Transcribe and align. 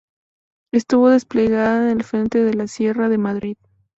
Estuvo 0.73 1.11
desplegada 1.11 1.83
en 1.91 1.99
el 1.99 2.03
frente 2.03 2.41
de 2.43 2.55
la 2.55 2.65
Sierra 2.65 3.07
de 3.07 3.19
Madrid. 3.19 3.57